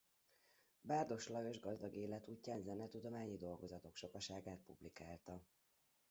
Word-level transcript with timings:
Bárdos 0.81 1.27
Lajos 1.27 1.59
gazdag 1.59 1.95
életútján 1.95 2.61
zenetudományi 2.61 3.35
dolgozatok 3.37 3.95
sokaságát 3.95 4.59
publikálta. 4.65 5.43